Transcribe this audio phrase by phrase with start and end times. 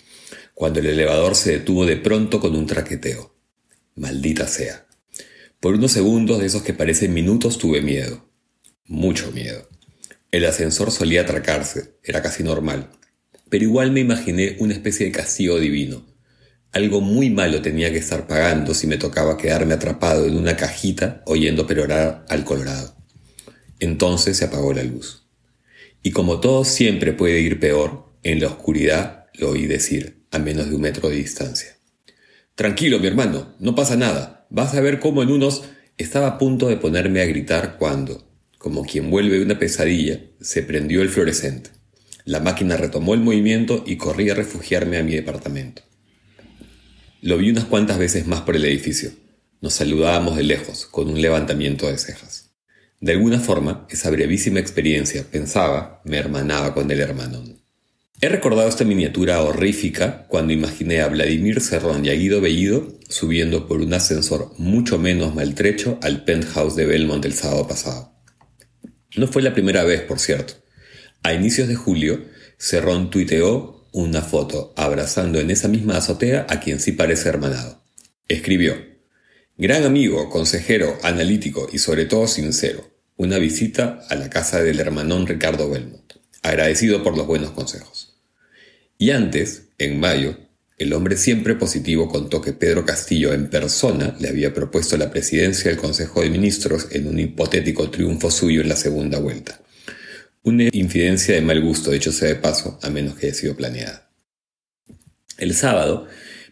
[0.55, 3.35] cuando el elevador se detuvo de pronto con un traqueteo.
[3.97, 4.84] Maldita sea.
[5.65, 8.29] Por unos segundos de esos que parecen minutos tuve miedo.
[8.85, 9.67] Mucho miedo.
[10.31, 12.91] El ascensor solía atracarse, era casi normal.
[13.49, 16.05] Pero igual me imaginé una especie de castigo divino.
[16.73, 21.23] Algo muy malo tenía que estar pagando si me tocaba quedarme atrapado en una cajita
[21.25, 22.95] oyendo perorar al Colorado.
[23.81, 25.27] Entonces se apagó la luz.
[26.03, 30.69] Y como todo siempre puede ir peor, en la oscuridad lo oí decir, a menos
[30.69, 31.79] de un metro de distancia.
[32.55, 34.34] Tranquilo, mi hermano, no pasa nada.
[34.51, 35.65] Vas a ver cómo en unos...
[35.97, 38.29] Estaba a punto de ponerme a gritar cuando,
[38.59, 41.71] como quien vuelve de una pesadilla, se prendió el fluorescente.
[42.25, 45.83] La máquina retomó el movimiento y corrí a refugiarme a mi departamento.
[47.21, 49.13] Lo vi unas cuantas veces más por el edificio.
[49.61, 52.51] Nos saludábamos de lejos, con un levantamiento de cejas.
[53.01, 57.45] De alguna forma, esa brevísima experiencia, pensaba, me hermanaba con el hermano.
[58.25, 63.69] He recordado esta miniatura horrífica cuando imaginé a Vladimir Serrón y a Guido Bellido subiendo
[63.69, 68.15] por un ascensor mucho menos maltrecho al penthouse de Belmont el sábado pasado.
[69.15, 70.55] No fue la primera vez, por cierto.
[71.23, 72.25] A inicios de julio,
[72.57, 77.85] Cerrón tuiteó una foto abrazando en esa misma azotea a quien sí parece hermanado.
[78.27, 78.75] Escribió,
[79.59, 85.27] Gran amigo, consejero, analítico y sobre todo sincero, una visita a la casa del hermanón
[85.27, 88.04] Ricardo Belmont, agradecido por los buenos consejos.
[88.99, 90.37] Y antes, en mayo,
[90.77, 95.71] el hombre siempre positivo contó que Pedro Castillo en persona le había propuesto la presidencia
[95.71, 99.61] del Consejo de Ministros en un hipotético triunfo suyo en la segunda vuelta.
[100.43, 104.11] Una infidencia de mal gusto, dicho sea de paso, a menos que haya sido planeada.
[105.39, 106.07] El sábado,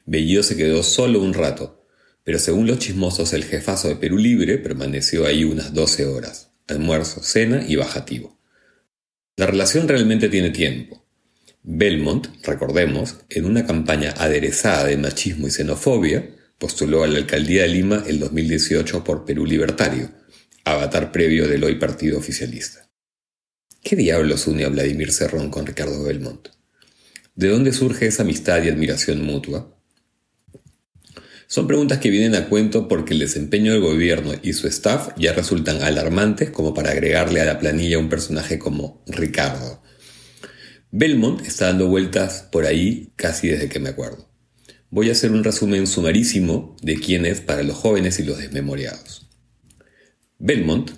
[0.06, 1.84] Bellido se quedó solo un rato,
[2.24, 7.22] pero según los chismosos el jefazo de Perú Libre permaneció ahí unas 12 horas, almuerzo,
[7.22, 8.38] cena y bajativo.
[9.36, 11.01] La relación realmente tiene tiempo.
[11.64, 17.68] Belmont, recordemos, en una campaña aderezada de machismo y xenofobia, postuló a la alcaldía de
[17.68, 20.10] Lima el 2018 por Perú Libertario,
[20.64, 22.90] avatar previo del hoy partido oficialista.
[23.80, 26.48] ¿Qué diablos une a Vladimir Cerrón con Ricardo Belmont?
[27.34, 29.76] ¿De dónde surge esa amistad y admiración mutua?
[31.46, 35.32] Son preguntas que vienen a cuento porque el desempeño del gobierno y su staff ya
[35.32, 39.81] resultan alarmantes como para agregarle a la planilla un personaje como Ricardo,
[40.94, 44.28] Belmont está dando vueltas por ahí casi desde que me acuerdo.
[44.90, 49.26] Voy a hacer un resumen sumarísimo de quién es para los jóvenes y los desmemoriados.
[50.38, 50.90] Belmont,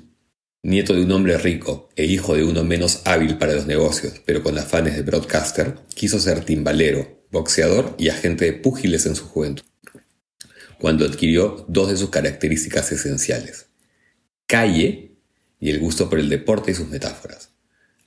[0.65, 4.43] nieto de un hombre rico e hijo de uno menos hábil para los negocios, pero
[4.43, 9.65] con afanes de broadcaster, quiso ser timbalero, boxeador y agente de púgiles en su juventud,
[10.81, 13.66] cuando adquirió dos de sus características esenciales,
[14.47, 15.12] calle
[15.61, 17.53] y el gusto por el deporte y sus metáforas.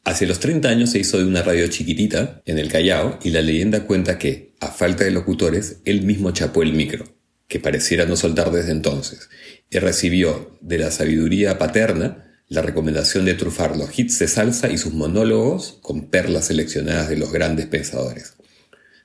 [0.08, 3.42] Hacia los 30 años se hizo de una radio chiquitita en el Callao y la
[3.42, 7.04] leyenda cuenta que, a falta de locutores, él mismo chapó el micro,
[7.50, 9.28] que pareciera no soltar desde entonces,
[9.70, 14.78] y recibió de la sabiduría paterna la recomendación de trufar los hits de salsa y
[14.78, 18.36] sus monólogos con perlas seleccionadas de los grandes pensadores.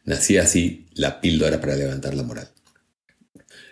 [0.05, 2.49] Nacía así la píldora para levantar la moral.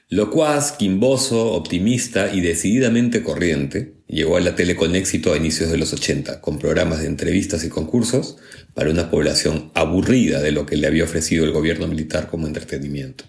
[0.08, 5.78] Locuaz, quimboso, optimista y decididamente corriente, llegó a la tele con éxito a inicios de
[5.78, 8.36] los 80, con programas de entrevistas y concursos
[8.74, 13.24] para una población aburrida de lo que le había ofrecido el gobierno militar como entretenimiento.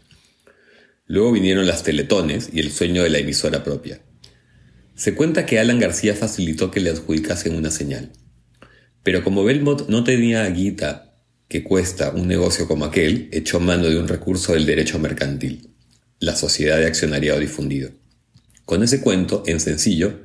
[1.07, 4.01] Luego vinieron las teletones y el sueño de la emisora propia.
[4.95, 8.11] Se cuenta que Alan García facilitó que le adjudicasen una señal.
[9.03, 11.15] Pero como Belmont no tenía guita
[11.47, 15.71] que cuesta un negocio como aquel, echó mano de un recurso del derecho mercantil
[16.21, 17.89] la Sociedad de Accionariado Difundido.
[18.63, 20.19] Con ese cuento, en sencillo,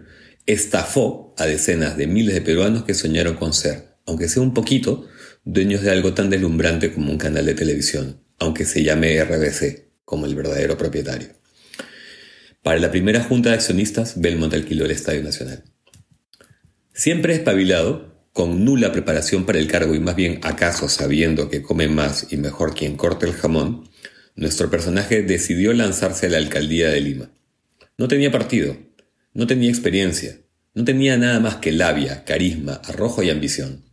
[0.46, 5.06] estafó a decenas de miles de peruanos que soñaron con ser, aunque sea un poquito,
[5.44, 10.26] dueños de algo tan deslumbrante como un canal de televisión, aunque se llame RBC, como
[10.26, 11.28] el verdadero propietario.
[12.62, 15.64] Para la primera junta de accionistas, Belmont alquiló el Estadio Nacional.
[16.92, 21.88] Siempre espabilado, con nula preparación para el cargo y más bien acaso sabiendo que come
[21.88, 23.88] más y mejor quien corte el jamón,
[24.34, 27.30] nuestro personaje decidió lanzarse a la alcaldía de Lima.
[27.98, 28.76] No tenía partido,
[29.36, 30.38] no tenía experiencia,
[30.72, 33.84] no tenía nada más que labia, carisma, arrojo y ambición.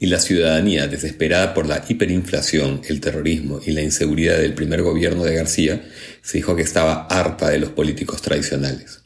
[0.00, 5.22] Y la ciudadanía, desesperada por la hiperinflación, el terrorismo y la inseguridad del primer gobierno
[5.22, 5.88] de García,
[6.20, 9.02] se dijo que estaba harta de los políticos tradicionales.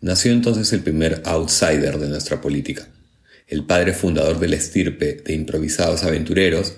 [0.00, 2.86] Nació entonces el primer outsider de nuestra política,
[3.48, 6.74] el padre fundador de la estirpe de improvisados aventureros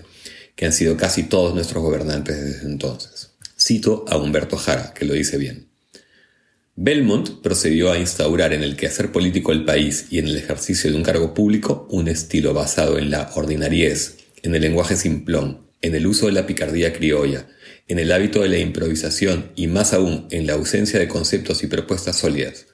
[0.57, 3.33] que han sido casi todos nuestros gobernantes desde entonces.
[3.61, 5.72] Cito a Humberto Jara, que lo dice bien.
[6.75, 10.97] Belmont procedió a instaurar en el quehacer político del país y en el ejercicio de
[10.97, 16.07] un cargo público un estilo basado en la ordinariez, en el lenguaje simplón, en el
[16.07, 17.47] uso de la picardía criolla,
[17.89, 21.67] en el hábito de la improvisación y más aún en la ausencia de conceptos y
[21.67, 22.69] propuestas sólidas,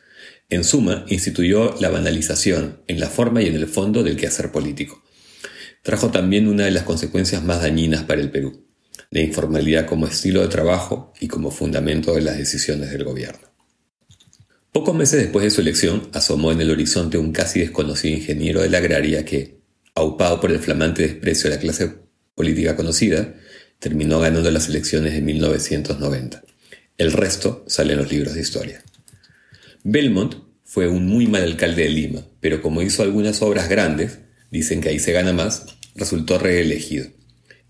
[0.49, 5.03] en suma, instituyó la banalización en la forma y en el fondo del quehacer político.
[5.83, 8.65] Trajo también una de las consecuencias más dañinas para el Perú,
[9.11, 13.58] la informalidad como estilo de trabajo y como fundamento de las decisiones del gobierno.
[14.73, 18.69] Pocos meses después de su elección, asomó en el horizonte un casi desconocido ingeniero de
[18.69, 19.59] la agraria que,
[19.95, 21.95] aupado por el flamante desprecio de la clase
[22.35, 23.35] política conocida,
[23.79, 26.43] terminó ganando las elecciones de 1990.
[26.99, 28.83] El resto sale en los libros de historia.
[29.85, 30.35] Belmont
[30.65, 34.19] fue un muy mal alcalde de Lima, pero como hizo algunas obras grandes,
[34.51, 37.07] dicen que ahí se gana más, resultó reelegido.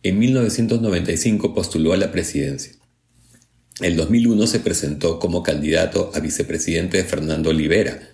[0.03, 2.73] En 1995 postuló a la presidencia.
[3.81, 8.11] En 2001 se presentó como candidato a vicepresidente de Fernando Olivera.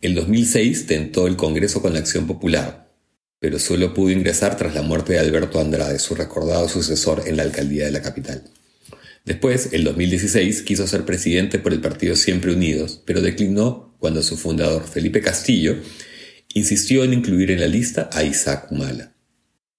[0.00, 2.90] En 2006 tentó el Congreso con la Acción Popular,
[3.38, 7.42] pero solo pudo ingresar tras la muerte de Alberto Andrade, su recordado sucesor en la
[7.42, 8.44] alcaldía de la capital.
[9.26, 14.38] Después, en 2016, quiso ser presidente por el partido Siempre Unidos, pero declinó cuando su
[14.38, 15.76] fundador, Felipe Castillo,
[16.54, 19.12] insistió en incluir en la lista a Isaac Humala.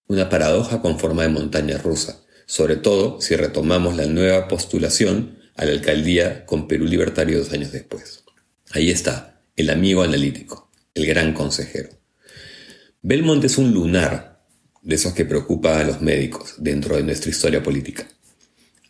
[0.07, 5.65] Una paradoja con forma de montaña rusa, sobre todo si retomamos la nueva postulación a
[5.65, 8.23] la alcaldía con Perú Libertario dos años después.
[8.71, 11.89] Ahí está, el amigo analítico, el gran consejero.
[13.01, 14.43] Belmont es un lunar
[14.81, 18.07] de esos que preocupa a los médicos dentro de nuestra historia política.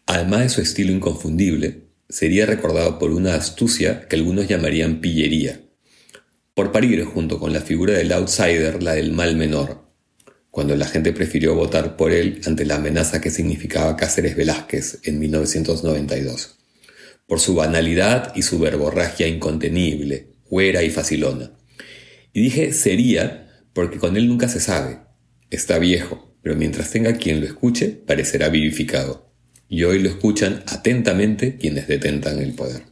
[0.06, 5.62] Además de su estilo inconfundible, sería recordado por una astucia que algunos llamarían pillería,
[6.54, 9.85] por parir junto con la figura del outsider la del mal menor,
[10.56, 15.20] cuando la gente prefirió votar por él ante la amenaza que significaba Cáceres Velázquez en
[15.20, 16.56] 1992,
[17.28, 21.52] por su banalidad y su verborragia incontenible, huera y facilona.
[22.32, 25.00] Y dije sería porque con él nunca se sabe.
[25.50, 29.30] Está viejo, pero mientras tenga quien lo escuche, parecerá vivificado
[29.68, 32.84] y hoy lo escuchan atentamente quienes detentan el poder.